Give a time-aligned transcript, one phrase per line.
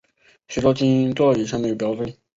[0.47, 2.11] 许多基因座以前没有表征。